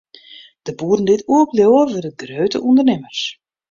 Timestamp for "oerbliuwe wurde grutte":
1.33-2.57